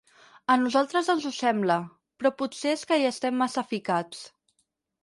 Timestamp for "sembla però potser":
1.39-2.75